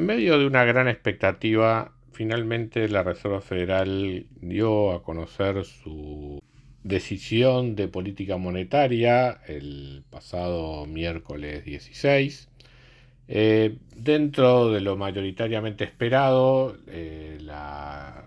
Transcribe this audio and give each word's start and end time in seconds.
En 0.00 0.06
medio 0.06 0.38
de 0.38 0.46
una 0.46 0.64
gran 0.64 0.88
expectativa, 0.88 1.92
finalmente 2.10 2.88
la 2.88 3.02
Reserva 3.02 3.42
Federal 3.42 4.24
dio 4.40 4.92
a 4.92 5.02
conocer 5.02 5.62
su 5.66 6.42
decisión 6.82 7.76
de 7.76 7.86
política 7.86 8.38
monetaria 8.38 9.42
el 9.46 10.02
pasado 10.08 10.86
miércoles 10.86 11.66
16. 11.66 12.48
Eh, 13.28 13.76
dentro 13.94 14.70
de 14.70 14.80
lo 14.80 14.96
mayoritariamente 14.96 15.84
esperado, 15.84 16.78
eh, 16.86 17.36
la, 17.42 18.24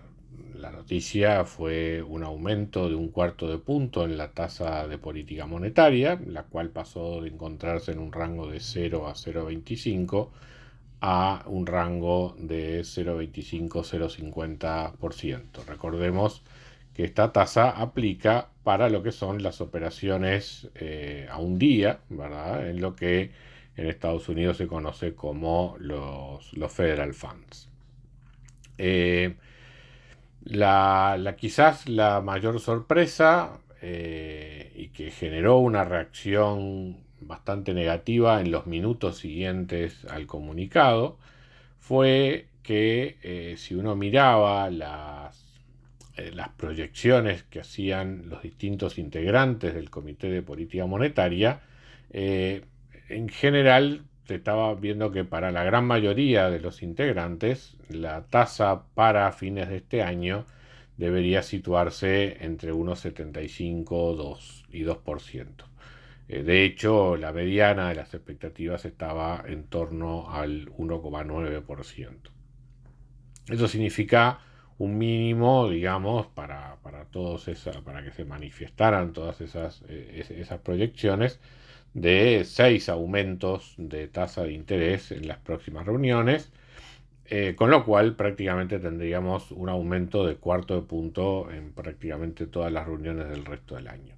la 0.54 0.70
noticia 0.70 1.44
fue 1.44 2.04
un 2.04 2.22
aumento 2.22 2.88
de 2.88 2.94
un 2.94 3.08
cuarto 3.08 3.50
de 3.50 3.58
punto 3.58 4.04
en 4.04 4.16
la 4.16 4.30
tasa 4.30 4.86
de 4.86 4.98
política 4.98 5.46
monetaria, 5.46 6.20
la 6.24 6.44
cual 6.44 6.70
pasó 6.70 7.20
de 7.20 7.30
encontrarse 7.30 7.90
en 7.90 7.98
un 7.98 8.12
rango 8.12 8.48
de 8.48 8.60
0 8.60 9.08
a 9.08 9.14
0,25 9.14 10.30
a 11.06 11.42
un 11.48 11.66
rango 11.66 12.34
de 12.38 12.80
0,25-0,50%. 12.80 15.66
Recordemos 15.66 16.42
que 16.94 17.04
esta 17.04 17.30
tasa 17.30 17.68
aplica 17.68 18.48
para 18.62 18.88
lo 18.88 19.02
que 19.02 19.12
son 19.12 19.42
las 19.42 19.60
operaciones 19.60 20.70
eh, 20.74 21.28
a 21.30 21.36
un 21.36 21.58
día, 21.58 22.00
¿verdad? 22.08 22.70
En 22.70 22.80
lo 22.80 22.96
que 22.96 23.32
en 23.76 23.86
Estados 23.86 24.30
Unidos 24.30 24.56
se 24.56 24.66
conoce 24.66 25.14
como 25.14 25.76
los, 25.78 26.50
Federal 26.72 27.12
Funds. 27.12 27.68
Eh, 28.78 29.34
la, 30.44 31.34
quizás 31.36 31.86
la 31.86 32.22
mayor 32.22 32.60
sorpresa 32.60 33.60
eh, 33.82 34.72
y 34.74 34.88
que 34.88 35.10
generó 35.10 35.58
una 35.58 35.84
reacción 35.84 37.03
bastante 37.26 37.74
negativa 37.74 38.40
en 38.40 38.50
los 38.50 38.66
minutos 38.66 39.18
siguientes 39.18 40.04
al 40.06 40.26
comunicado 40.26 41.18
fue 41.78 42.46
que 42.62 43.18
eh, 43.22 43.56
si 43.58 43.74
uno 43.74 43.94
miraba 43.94 44.70
las, 44.70 45.44
eh, 46.16 46.30
las 46.34 46.48
proyecciones 46.50 47.42
que 47.44 47.60
hacían 47.60 48.28
los 48.28 48.42
distintos 48.42 48.98
integrantes 48.98 49.74
del 49.74 49.90
Comité 49.90 50.30
de 50.30 50.42
Política 50.42 50.86
Monetaria, 50.86 51.60
eh, 52.10 52.64
en 53.08 53.28
general 53.28 54.04
se 54.26 54.36
estaba 54.36 54.74
viendo 54.74 55.10
que 55.12 55.24
para 55.24 55.52
la 55.52 55.64
gran 55.64 55.84
mayoría 55.86 56.48
de 56.48 56.60
los 56.60 56.82
integrantes 56.82 57.76
la 57.88 58.24
tasa 58.26 58.84
para 58.94 59.30
fines 59.32 59.68
de 59.68 59.76
este 59.76 60.02
año 60.02 60.46
debería 60.96 61.42
situarse 61.42 62.38
entre 62.44 62.72
unos 62.72 63.00
75 63.00 64.14
2 64.14 64.64
y 64.70 64.84
2%. 64.84 65.73
Eh, 66.28 66.42
de 66.42 66.64
hecho, 66.64 67.16
la 67.16 67.32
mediana 67.32 67.88
de 67.88 67.96
las 67.96 68.14
expectativas 68.14 68.84
estaba 68.84 69.44
en 69.46 69.64
torno 69.64 70.30
al 70.30 70.70
1,9%. 70.72 72.30
Eso 73.48 73.68
significa 73.68 74.40
un 74.78 74.98
mínimo, 74.98 75.68
digamos, 75.68 76.26
para, 76.28 76.78
todos 77.10 77.48
para 77.84 78.02
que 78.02 78.10
se 78.10 78.24
manifestaran 78.24 79.12
todas 79.12 79.40
esas, 79.40 79.84
eh, 79.88 80.24
esas 80.30 80.60
proyecciones 80.60 81.40
de 81.94 82.44
seis 82.44 82.88
aumentos 82.88 83.74
de 83.78 84.08
tasa 84.08 84.42
de 84.42 84.52
interés 84.52 85.12
en 85.12 85.28
las 85.28 85.38
próximas 85.38 85.86
reuniones, 85.86 86.52
eh, 87.26 87.54
con 87.56 87.70
lo 87.70 87.84
cual 87.84 88.16
prácticamente 88.16 88.78
tendríamos 88.80 89.52
un 89.52 89.68
aumento 89.68 90.26
de 90.26 90.36
cuarto 90.36 90.74
de 90.74 90.82
punto 90.82 91.50
en 91.50 91.72
prácticamente 91.72 92.46
todas 92.46 92.72
las 92.72 92.86
reuniones 92.86 93.28
del 93.28 93.44
resto 93.44 93.76
del 93.76 93.88
año. 93.88 94.16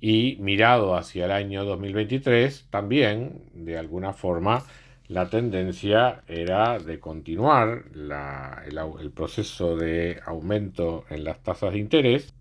Y 0.00 0.36
mirado 0.40 0.96
hacia 0.96 1.24
el 1.24 1.32
año 1.32 1.64
2023, 1.64 2.68
también, 2.70 3.42
de 3.54 3.78
alguna 3.78 4.12
forma, 4.12 4.64
la 5.08 5.28
tendencia 5.28 6.22
era 6.28 6.78
de 6.78 6.98
continuar 6.98 7.84
el, 7.94 9.10
proceso 9.10 9.76
de 9.76 10.20
aumento 10.24 11.04
en 11.10 11.24
las 11.24 11.42
tasas 11.42 11.72
de 11.72 11.78
interés 11.78 12.34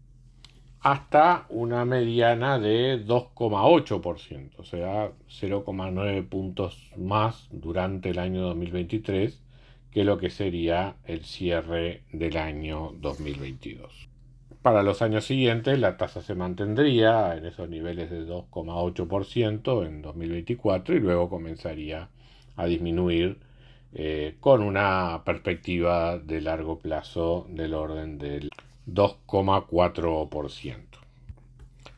hasta 0.79 1.45
una 1.49 1.85
mediana 1.85 2.59
de 2.59 3.05
2,8%, 3.05 4.51
o 4.57 4.63
sea, 4.65 5.11
0,9 5.29 6.27
puntos 6.27 6.91
más 6.97 7.47
durante 7.51 8.09
el 8.09 8.19
año 8.19 8.41
2023 8.41 9.41
que 9.91 10.03
lo 10.03 10.17
que 10.17 10.29
sería 10.29 10.95
el 11.05 11.23
cierre 11.23 12.03
del 12.11 12.35
año 12.37 12.93
2022. 12.99 14.09
Para 14.63 14.81
los 14.81 15.01
años 15.01 15.25
siguientes 15.25 15.77
la 15.77 15.97
tasa 15.97 16.21
se 16.21 16.35
mantendría 16.35 17.35
en 17.35 17.45
esos 17.45 17.67
niveles 17.67 18.09
de 18.09 18.25
2,8% 18.25 19.85
en 19.85 20.01
2024 20.01 20.95
y 20.95 20.99
luego 21.01 21.29
comenzaría 21.29 22.07
a 22.55 22.65
disminuir 22.65 23.39
eh, 23.93 24.37
con 24.39 24.63
una 24.63 25.21
perspectiva 25.25 26.17
de 26.17 26.39
largo 26.39 26.79
plazo 26.79 27.45
del 27.49 27.73
orden 27.73 28.17
del 28.17 28.49
2,4%. 28.87 30.77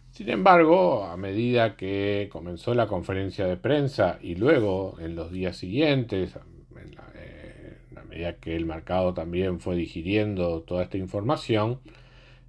Sin 0.10 0.30
embargo, 0.30 1.04
a 1.04 1.18
medida 1.18 1.76
que 1.76 2.30
comenzó 2.32 2.74
la 2.74 2.88
conferencia 2.88 3.46
de 3.46 3.58
prensa 3.58 4.18
y 4.24 4.34
luego 4.34 4.96
en 5.00 5.16
los 5.16 5.32
días 5.32 5.56
siguientes, 5.56 6.36
en 6.82 6.96
la, 6.96 7.04
eh, 7.14 7.78
a 7.96 8.02
medida 8.06 8.38
que 8.38 8.56
el 8.56 8.66
mercado 8.66 9.14
también 9.14 9.60
fue 9.60 9.76
digiriendo 9.76 10.62
toda 10.62 10.82
esta 10.82 10.98
información, 10.98 11.80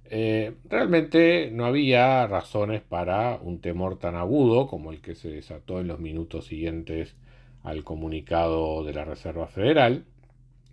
eh, 0.09 0.55
realmente 0.69 1.49
no 1.51 1.65
había 1.65 2.27
razones 2.27 2.81
para 2.81 3.37
un 3.41 3.59
temor 3.61 3.99
tan 3.99 4.15
agudo 4.15 4.67
como 4.67 4.91
el 4.91 5.01
que 5.01 5.15
se 5.15 5.29
desató 5.29 5.79
en 5.79 5.87
los 5.87 5.99
minutos 5.99 6.45
siguientes 6.47 7.15
al 7.63 7.83
comunicado 7.83 8.83
de 8.83 8.93
la 8.93 9.05
Reserva 9.05 9.47
Federal, 9.47 10.05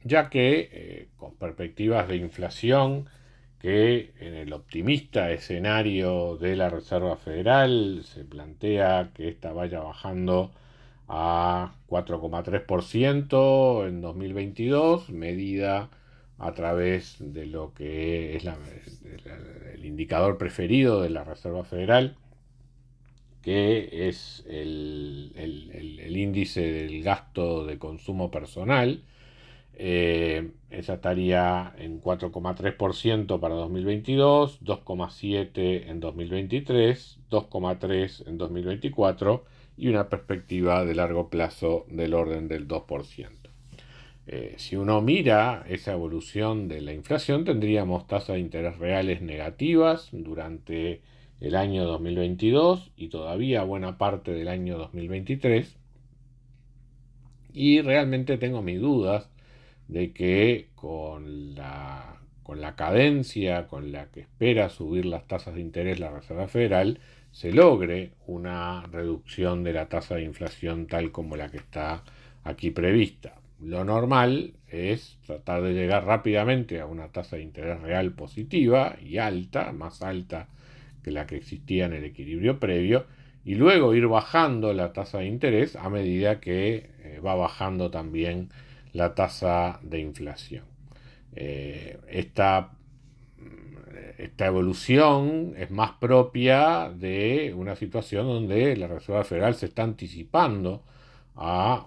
ya 0.04 0.30
que 0.30 0.68
eh, 0.72 1.08
con 1.16 1.34
perspectivas 1.36 2.08
de 2.08 2.16
inflación 2.16 3.08
que 3.58 4.12
en 4.20 4.34
el 4.34 4.52
optimista 4.52 5.30
escenario 5.32 6.36
de 6.36 6.56
la 6.56 6.68
Reserva 6.68 7.16
Federal 7.16 8.02
se 8.04 8.24
plantea 8.24 9.10
que 9.14 9.28
ésta 9.28 9.52
vaya 9.52 9.80
bajando 9.80 10.52
a 11.08 11.74
4,3% 11.88 13.88
en 13.88 14.00
2022, 14.00 15.10
medida 15.10 15.90
a 16.38 16.52
través 16.52 17.16
de 17.20 17.46
lo 17.46 17.74
que 17.74 18.36
es 18.36 18.44
el 19.74 19.84
indicador 19.84 20.38
preferido 20.38 21.00
de 21.02 21.10
la 21.10 21.24
Reserva 21.24 21.64
Federal, 21.64 22.16
que 23.42 24.08
es 24.08 24.44
el, 24.48 25.32
índice 26.16 26.60
del 26.60 27.02
gasto 27.02 27.66
de 27.66 27.78
consumo 27.78 28.30
personal. 28.30 29.04
Eh, 29.76 30.52
esa 30.70 30.94
estaría 30.94 31.74
en 31.78 32.00
4,3% 32.00 33.40
para 33.40 33.54
2022, 33.56 34.62
2,7% 34.62 35.88
en 35.88 36.00
2023, 36.00 37.18
2,3% 37.30 38.28
en 38.28 38.38
2024 38.38 39.44
y 39.76 39.88
una 39.88 40.08
perspectiva 40.08 40.84
de 40.84 40.94
largo 40.94 41.28
plazo 41.28 41.84
del 41.88 42.14
orden 42.14 42.48
del 42.48 42.68
2%. 42.68 43.43
Eh, 44.26 44.54
si 44.56 44.76
uno 44.76 45.02
mira 45.02 45.64
esa 45.68 45.92
evolución 45.92 46.66
de 46.68 46.80
la 46.80 46.94
inflación, 46.94 47.44
tendríamos 47.44 48.06
tasas 48.06 48.36
de 48.36 48.40
interés 48.40 48.78
reales 48.78 49.20
negativas 49.20 50.08
durante 50.12 51.02
el 51.40 51.56
año 51.56 51.84
2022 51.84 52.92
y 52.96 53.08
todavía 53.08 53.64
buena 53.64 53.98
parte 53.98 54.32
del 54.32 54.48
año 54.48 54.78
2023. 54.78 55.76
Y 57.52 57.82
realmente 57.82 58.38
tengo 58.38 58.62
mis 58.62 58.80
dudas 58.80 59.28
de 59.88 60.12
que 60.12 60.68
con 60.74 61.54
la, 61.54 62.20
con 62.42 62.60
la 62.60 62.76
cadencia 62.76 63.66
con 63.66 63.92
la 63.92 64.06
que 64.10 64.20
espera 64.20 64.70
subir 64.70 65.04
las 65.04 65.26
tasas 65.28 65.54
de 65.54 65.60
interés 65.60 66.00
la 66.00 66.10
Reserva 66.10 66.48
Federal, 66.48 66.98
se 67.30 67.52
logre 67.52 68.12
una 68.26 68.84
reducción 68.86 69.64
de 69.64 69.72
la 69.74 69.88
tasa 69.88 70.14
de 70.14 70.22
inflación 70.22 70.86
tal 70.86 71.12
como 71.12 71.36
la 71.36 71.50
que 71.50 71.58
está 71.58 72.04
aquí 72.42 72.70
prevista. 72.70 73.34
Lo 73.64 73.84
normal 73.84 74.54
es 74.68 75.18
tratar 75.26 75.62
de 75.62 75.72
llegar 75.72 76.04
rápidamente 76.04 76.80
a 76.80 76.86
una 76.86 77.08
tasa 77.08 77.36
de 77.36 77.42
interés 77.42 77.80
real 77.80 78.12
positiva 78.12 78.96
y 79.02 79.18
alta, 79.18 79.72
más 79.72 80.02
alta 80.02 80.48
que 81.02 81.10
la 81.10 81.26
que 81.26 81.36
existía 81.36 81.86
en 81.86 81.94
el 81.94 82.04
equilibrio 82.04 82.60
previo, 82.60 83.06
y 83.44 83.54
luego 83.54 83.94
ir 83.94 84.06
bajando 84.06 84.72
la 84.72 84.92
tasa 84.92 85.18
de 85.18 85.26
interés 85.26 85.76
a 85.76 85.88
medida 85.90 86.40
que 86.40 86.90
eh, 87.02 87.20
va 87.24 87.34
bajando 87.34 87.90
también 87.90 88.50
la 88.92 89.14
tasa 89.14 89.80
de 89.82 89.98
inflación. 89.98 90.64
esta 91.34 92.70
esta 94.18 94.46
evolución 94.46 95.54
es 95.56 95.70
más 95.70 95.92
propia 95.92 96.90
de 96.90 97.52
una 97.56 97.76
situación 97.76 98.26
donde 98.26 98.76
la 98.76 98.86
Reserva 98.86 99.24
Federal 99.24 99.54
se 99.54 99.66
está 99.66 99.82
anticipando 99.82 100.84
a, 101.34 101.86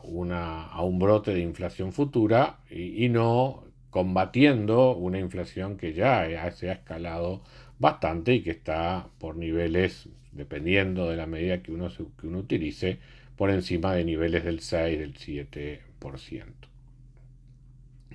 a 0.72 0.84
un 0.84 1.00
brote 1.00 1.34
de 1.34 1.42
inflación 1.42 1.94
futura 1.94 2.60
y, 2.70 3.10
no 3.10 3.64
combatiendo 3.90 4.96
una 4.96 5.20
inflación 5.20 5.78
que 5.78 5.94
ya 5.94 6.52
se 6.52 6.70
ha 6.70 6.74
escalado 6.74 7.42
bastante 7.80 8.36
y 8.36 8.42
que 8.44 8.52
está 8.52 9.08
por 9.18 9.38
niveles, 9.38 10.10
dependiendo 10.32 11.10
de 11.10 11.18
la 11.18 11.26
medida 11.26 11.64
que 11.64 11.72
uno, 11.72 11.90
que 12.20 12.28
uno 12.28 12.40
utilice, 12.40 13.00
por 13.36 13.50
encima 13.50 13.94
de 13.94 14.04
niveles 14.04 14.44
del 14.44 14.60
6, 14.60 15.00
del 15.00 15.14
7%. 15.14 16.44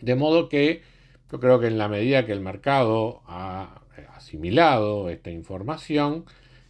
De 0.01 0.15
modo 0.17 0.49
que 0.49 0.83
yo 1.31 1.41
creo 1.41 1.61
que 1.61 1.69
en 1.69 1.79
la 1.79 1.89
medida 1.89 2.27
que 2.27 2.33
el 2.33 2.41
mercado 2.41 3.23
ha 3.27 3.83
asimilado 4.15 5.09
esta 5.09 5.31
información 5.31 6.25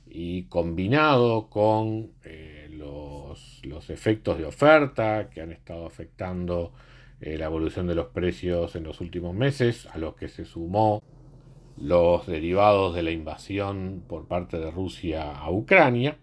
y 0.08 0.44
combinado 0.44 1.48
con 1.48 2.12
eh, 2.24 2.68
los, 2.70 3.21
efectos 3.88 4.38
de 4.38 4.44
oferta 4.44 5.28
que 5.30 5.40
han 5.40 5.52
estado 5.52 5.86
afectando 5.86 6.72
eh, 7.20 7.38
la 7.38 7.46
evolución 7.46 7.86
de 7.86 7.94
los 7.94 8.06
precios 8.08 8.74
en 8.76 8.84
los 8.84 9.00
últimos 9.00 9.34
meses, 9.34 9.86
a 9.92 9.98
los 9.98 10.14
que 10.16 10.28
se 10.28 10.44
sumó 10.44 11.02
los 11.76 12.26
derivados 12.26 12.94
de 12.94 13.02
la 13.02 13.10
invasión 13.10 14.02
por 14.06 14.26
parte 14.26 14.58
de 14.58 14.70
Rusia 14.70 15.32
a 15.32 15.50
Ucrania, 15.50 16.16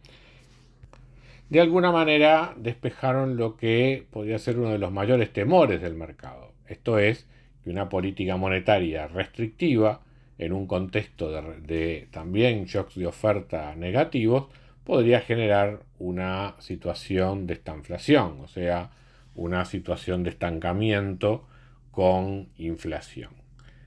de 1.50 1.62
alguna 1.62 1.92
manera 1.92 2.54
despejaron 2.58 3.36
lo 3.36 3.58
que 3.58 4.06
podría 4.12 4.38
ser 4.38 4.60
uno 4.60 4.70
de 4.70 4.78
los 4.78 4.92
mayores 4.92 5.34
temores 5.34 5.82
del 5.82 5.96
mercado. 5.96 6.52
Esto 6.68 7.00
es 7.00 7.28
que 7.64 7.72
una 7.72 7.90
política 7.90 8.38
monetaria 8.38 9.08
restrictiva 9.08 10.02
en 10.38 10.54
un 10.54 10.68
contexto 10.68 11.32
de, 11.32 12.08
también 12.12 12.66
shocks 12.66 12.96
de 12.96 13.08
oferta 13.08 13.76
negativos, 13.76 14.48
podría 14.84 15.22
generar 15.22 15.82
una 15.98 16.56
situación 16.60 17.48
de 17.48 17.54
estanflación, 17.54 18.40
o 18.42 18.48
sea, 18.48 18.92
una 19.36 19.66
situación 19.66 20.24
de 20.24 20.32
estancamiento 20.32 21.48
con 21.92 22.50
inflación. 22.58 23.32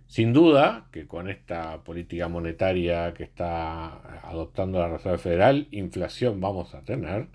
Sin 0.06 0.33
duda 0.35 0.89
que 0.93 1.06
con 1.06 1.31
esta 1.31 1.83
política 1.85 2.29
monetaria 2.29 3.15
que 3.15 3.25
está 3.25 4.21
adoptando 4.29 4.79
la 4.79 4.89
Reserva 4.89 5.19
Federal, 5.19 5.69
inflación 5.71 6.41
vamos 6.41 6.75
a 6.75 6.83
tener, 6.83 7.29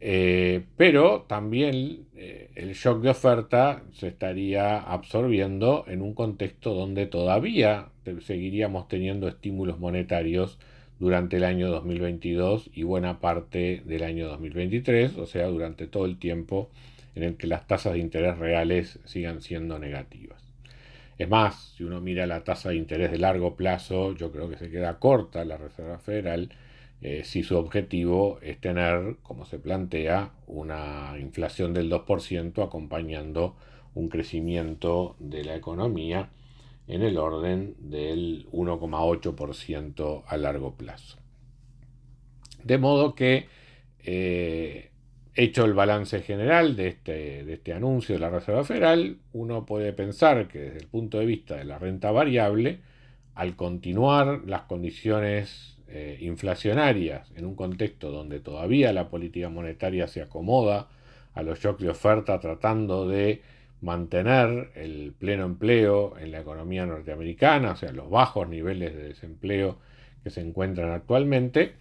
eh, 0.00 0.64
pero 0.76 1.26
también 1.28 2.06
eh, 2.14 2.50
el 2.54 2.74
shock 2.74 3.02
de 3.02 3.10
oferta 3.10 3.82
se 3.92 4.08
estaría 4.08 4.78
absorbiendo 4.78 5.84
en 5.88 6.02
un 6.02 6.14
contexto 6.14 6.74
donde 6.74 7.06
todavía 7.06 7.88
seguiríamos 8.20 8.88
teniendo 8.88 9.28
estímulos 9.28 9.78
monetarios 9.78 10.58
durante 10.98 11.36
el 11.36 11.44
año 11.44 11.68
2022 11.68 12.70
y 12.72 12.82
buena 12.82 13.20
parte 13.20 13.82
del 13.84 14.02
año 14.02 14.28
2023, 14.28 15.16
o 15.18 15.26
sea, 15.26 15.46
durante 15.46 15.86
todo 15.86 16.06
el 16.06 16.18
tiempo 16.18 16.70
en 17.14 17.22
el 17.22 17.36
que 17.36 17.46
las 17.46 17.66
tasas 17.66 17.94
de 17.94 17.98
interés 17.98 18.38
reales 18.38 18.98
sigan 19.04 19.40
siendo 19.40 19.78
negativas. 19.78 20.42
Es 21.18 21.28
más, 21.28 21.74
si 21.76 21.84
uno 21.84 22.00
mira 22.00 22.26
la 22.26 22.44
tasa 22.44 22.70
de 22.70 22.76
interés 22.76 23.10
de 23.10 23.18
largo 23.18 23.56
plazo, 23.56 24.14
yo 24.14 24.32
creo 24.32 24.50
que 24.50 24.58
se 24.58 24.70
queda 24.70 24.98
corta 24.98 25.44
la 25.44 25.56
Reserva 25.56 25.98
Federal 25.98 26.50
eh, 27.02 27.24
si 27.24 27.42
su 27.42 27.56
objetivo 27.56 28.38
es 28.42 28.60
tener, 28.60 29.16
como 29.22 29.44
se 29.44 29.58
plantea, 29.58 30.30
una 30.46 31.14
inflación 31.20 31.74
del 31.74 31.90
2% 31.90 32.64
acompañando 32.64 33.54
un 33.94 34.08
crecimiento 34.08 35.16
de 35.18 35.44
la 35.44 35.56
economía 35.56 36.30
en 36.88 37.02
el 37.02 37.18
orden 37.18 37.74
del 37.78 38.46
1,8% 38.52 40.22
a 40.26 40.36
largo 40.36 40.76
plazo. 40.76 41.18
De 42.62 42.78
modo 42.78 43.14
que, 43.14 43.48
eh, 44.04 44.90
hecho 45.34 45.64
el 45.64 45.74
balance 45.74 46.20
general 46.22 46.76
de 46.76 46.88
este, 46.88 47.44
de 47.44 47.54
este 47.54 47.72
anuncio 47.72 48.14
de 48.14 48.20
la 48.20 48.30
Reserva 48.30 48.64
Federal, 48.64 49.18
uno 49.32 49.66
puede 49.66 49.92
pensar 49.92 50.48
que 50.48 50.58
desde 50.60 50.78
el 50.78 50.86
punto 50.86 51.18
de 51.18 51.26
vista 51.26 51.56
de 51.56 51.64
la 51.64 51.78
renta 51.78 52.10
variable, 52.10 52.80
al 53.34 53.54
continuar 53.54 54.42
las 54.46 54.62
condiciones 54.62 55.76
eh, 55.88 56.18
inflacionarias 56.22 57.30
en 57.36 57.44
un 57.44 57.54
contexto 57.54 58.10
donde 58.10 58.40
todavía 58.40 58.92
la 58.92 59.08
política 59.08 59.50
monetaria 59.50 60.08
se 60.08 60.22
acomoda 60.22 60.88
a 61.34 61.42
los 61.42 61.60
shocks 61.60 61.82
de 61.82 61.90
oferta 61.90 62.40
tratando 62.40 63.06
de 63.06 63.42
mantener 63.80 64.70
el 64.74 65.14
pleno 65.18 65.44
empleo 65.44 66.16
en 66.18 66.32
la 66.32 66.40
economía 66.40 66.86
norteamericana, 66.86 67.72
o 67.72 67.76
sea, 67.76 67.92
los 67.92 68.10
bajos 68.10 68.48
niveles 68.48 68.94
de 68.94 69.08
desempleo 69.08 69.78
que 70.24 70.30
se 70.30 70.40
encuentran 70.40 70.90
actualmente, 70.90 71.74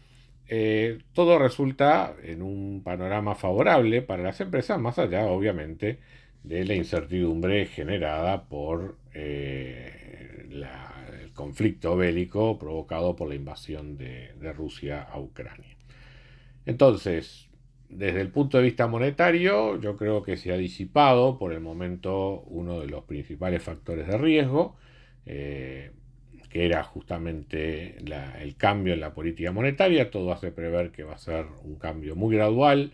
eh, 0.48 1.00
todo 1.14 1.40
resulta 1.40 2.16
en 2.24 2.42
un 2.42 2.82
panorama 2.84 3.36
favorable 3.36 4.02
para 4.02 4.24
las 4.24 4.40
empresas, 4.42 4.80
más 4.80 5.00
allá, 5.00 5.26
obviamente, 5.26 6.00
de 6.44 6.66
la 6.66 6.76
incertidumbre 6.76 7.66
generada 7.66 8.44
por 8.44 8.98
eh, 9.14 10.46
la 10.52 10.96
conflicto 11.36 11.96
bélico 11.96 12.58
provocado 12.58 13.16
por 13.16 13.30
la 13.30 13.36
invasión 13.36 13.98
de, 13.98 14.34
Rusia 14.54 15.04
a 15.04 15.20
Ucrania. 15.20 15.76
Entonces, 16.66 17.45
desde 17.90 18.22
el 18.22 18.30
punto 18.30 18.58
de 18.58 18.64
vista 18.64 18.88
monetario, 18.88 19.80
yo 19.80 19.96
creo 19.98 20.24
que 20.24 20.38
se 20.38 20.52
ha 20.52 20.58
disipado 20.58 21.38
por 21.38 21.54
el 21.54 21.62
momento 21.62 22.42
uno 22.48 22.80
de 22.80 22.88
los 22.88 23.04
principales 23.06 23.64
factores 23.64 24.08
de 24.08 24.18
riesgo, 24.18 24.76
eh, 25.26 25.92
que 26.50 26.66
era 26.66 26.84
justamente 26.84 27.98
el 27.98 28.56
cambio 28.56 28.94
en 28.94 29.02
la 29.02 29.14
política 29.14 29.52
monetaria. 29.52 30.10
Todo 30.12 30.32
hace 30.32 30.52
prever 30.52 30.92
que 30.92 31.04
va 31.04 31.16
a 31.16 31.18
ser 31.18 31.46
un 31.64 31.76
cambio 31.76 32.16
muy 32.16 32.36
gradual 32.36 32.94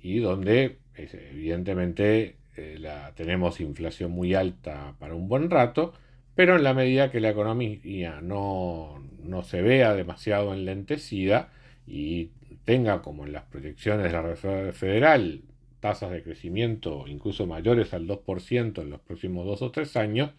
y 0.00 0.18
donde 0.20 0.78
evidentemente 0.96 2.36
eh, 2.56 2.78
tenemos 3.16 3.60
inflación 3.60 4.12
muy 4.12 4.34
alta 4.34 4.94
para 4.98 5.14
un 5.14 5.28
buen 5.28 5.50
rato 5.50 5.94
pero 6.34 6.56
en 6.56 6.64
la 6.64 6.74
medida 6.74 7.10
que 7.10 7.20
la 7.20 7.30
economía 7.30 8.20
no, 8.22 9.02
se 9.44 9.62
vea 9.62 9.94
demasiado 9.94 10.54
enlentecida 10.54 11.50
y 11.86 12.30
tenga, 12.64 13.02
como 13.02 13.24
en 13.26 13.32
las 13.32 13.44
proyecciones 13.44 14.06
de 14.06 14.12
la 14.12 14.22
Reserva 14.22 14.72
Federal, 14.72 15.42
tasas 15.80 16.12
de 16.12 16.22
crecimiento 16.22 17.04
incluso 17.08 17.46
mayores 17.46 17.92
al 17.94 18.06
2% 18.06 18.82
en 18.82 18.90
los 18.90 19.00
próximos 19.00 19.44
dos 19.46 19.62
o 19.62 19.72
tres 19.72 19.96
años, 19.96 20.30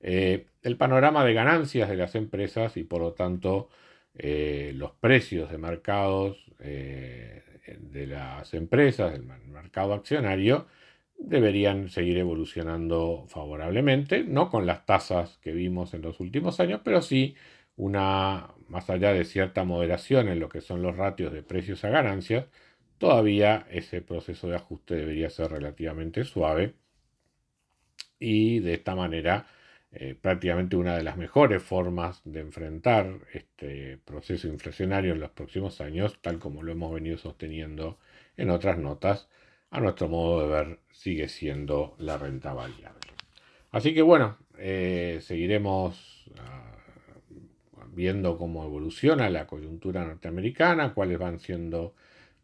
eh, 0.00 0.46
el 0.62 0.76
panorama 0.76 1.24
de 1.24 1.34
ganancias 1.34 1.88
de 1.88 1.96
las 1.96 2.14
empresas 2.14 2.76
y 2.76 2.84
por 2.84 3.00
lo 3.02 3.12
tanto 3.12 3.68
eh, 4.14 4.72
los 4.74 4.92
precios 4.92 5.50
de 5.50 5.58
mercados 5.58 6.38
eh, 6.60 7.42
de 7.80 8.06
las 8.06 8.54
empresas, 8.54 9.12
del 9.12 9.24
mercado 9.24 9.92
accionario, 9.94 10.66
deberían 11.18 11.88
seguir 11.90 12.18
evolucionando 12.18 13.26
favorablemente, 13.28 14.24
no 14.24 14.50
con 14.50 14.66
las 14.66 14.86
tasas 14.86 15.38
que 15.38 15.52
vimos 15.52 15.94
en 15.94 16.02
los 16.02 16.20
últimos 16.20 16.60
años, 16.60 16.80
pero 16.84 17.02
sí 17.02 17.34
una, 17.76 18.48
más 18.68 18.90
allá 18.90 19.12
de 19.12 19.24
cierta 19.24 19.64
moderación 19.64 20.28
en 20.28 20.40
lo 20.40 20.48
que 20.48 20.60
son 20.60 20.82
los 20.82 20.96
ratios 20.96 21.32
de 21.32 21.42
precios 21.42 21.84
a 21.84 21.90
ganancias, 21.90 22.46
todavía 22.98 23.66
ese 23.70 24.02
proceso 24.02 24.48
de 24.48 24.56
ajuste 24.56 24.94
debería 24.96 25.30
ser 25.30 25.50
relativamente 25.50 26.24
suave 26.24 26.74
y 28.18 28.60
de 28.60 28.74
esta 28.74 28.94
manera 28.94 29.46
eh, 29.90 30.14
prácticamente 30.20 30.76
una 30.76 30.96
de 30.96 31.02
las 31.02 31.16
mejores 31.16 31.62
formas 31.62 32.20
de 32.24 32.40
enfrentar 32.40 33.20
este 33.32 33.98
proceso 34.04 34.46
inflacionario 34.48 35.12
en 35.12 35.20
los 35.20 35.30
próximos 35.30 35.80
años, 35.80 36.18
tal 36.20 36.38
como 36.38 36.62
lo 36.62 36.72
hemos 36.72 36.92
venido 36.92 37.16
sosteniendo 37.16 37.98
en 38.36 38.50
otras 38.50 38.78
notas, 38.78 39.28
a 39.70 39.80
nuestro 39.80 40.08
modo 40.08 40.42
de 40.42 40.48
ver, 40.48 40.80
sigue 40.92 41.28
siendo 41.28 41.94
la 41.98 42.18
renta 42.18 42.52
variable. 42.52 43.00
Así 43.70 43.94
que 43.94 44.02
bueno, 44.02 44.38
eh, 44.58 45.20
seguiremos 45.22 46.30
ah, 46.38 46.76
viendo 47.94 48.38
cómo 48.38 48.64
evoluciona 48.64 49.30
la 49.30 49.46
coyuntura 49.46 50.04
norteamericana, 50.04 50.94
cuáles 50.94 51.18
van 51.18 51.40
siendo 51.40 51.94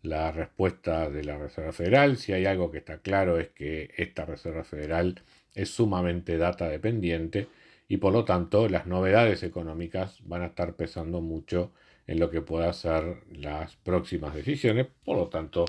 las 0.02 0.34
respuestas 0.36 1.12
de 1.12 1.24
la 1.24 1.38
Reserva 1.38 1.72
Federal. 1.72 2.16
Si 2.16 2.32
hay 2.32 2.46
algo 2.46 2.70
que 2.70 2.78
está 2.78 2.98
claro 2.98 3.38
es 3.38 3.48
que 3.50 3.92
esta 3.96 4.24
Reserva 4.24 4.64
Federal 4.64 5.22
es 5.54 5.70
sumamente 5.70 6.36
data 6.38 6.68
dependiente 6.68 7.48
y 7.88 7.98
por 7.98 8.12
lo 8.12 8.24
tanto 8.24 8.68
las 8.68 8.86
novedades 8.86 9.42
económicas 9.42 10.18
van 10.24 10.42
a 10.42 10.46
estar 10.46 10.74
pesando 10.76 11.20
mucho 11.20 11.72
en 12.06 12.20
lo 12.20 12.30
que 12.30 12.42
puedan 12.42 12.74
ser 12.74 13.22
las 13.32 13.76
próximas 13.76 14.34
decisiones. 14.34 14.88
Por 15.04 15.16
lo 15.16 15.28
tanto, 15.28 15.64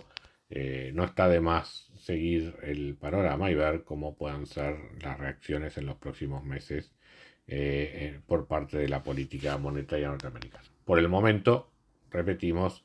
eh, 0.50 0.92
no 0.94 1.06
está 1.06 1.30
de 1.30 1.42
más 1.42 1.92
seguir 1.98 2.56
el 2.64 2.96
panorama 2.96 3.50
y 3.52 3.56
ver 3.56 3.84
cómo 3.84 4.16
puedan 4.16 4.46
ser 4.46 4.78
las 5.02 5.18
reacciones 5.18 5.78
en 5.78 5.86
los 5.86 5.98
próximos 5.98 6.44
meses 6.44 6.95
eh, 7.48 7.92
eh, 7.94 8.20
por 8.26 8.48
parte 8.48 8.78
de 8.78 8.90
la 8.90 9.04
política 9.04 9.58
monetaria 9.58 10.08
norteamericana. 10.08 10.64
Por 10.84 11.00
el 11.00 11.10
momento, 11.10 11.70
repetimos, 12.10 12.84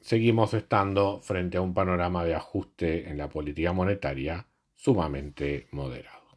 seguimos 0.00 0.54
estando 0.54 1.20
frente 1.20 1.58
a 1.58 1.60
un 1.60 1.74
panorama 1.74 2.24
de 2.24 2.34
ajuste 2.34 3.08
en 3.08 3.18
la 3.18 3.28
política 3.28 3.72
monetaria 3.72 4.46
sumamente 4.74 5.68
moderado. 5.72 6.28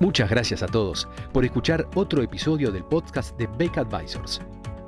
Muchas 0.00 0.30
gracias 0.30 0.62
a 0.62 0.66
todos 0.66 1.08
por 1.32 1.44
escuchar 1.44 1.88
otro 1.94 2.22
episodio 2.22 2.70
del 2.70 2.84
podcast 2.84 3.36
de 3.36 3.48
Beck 3.58 3.78
Advisors. 3.78 4.40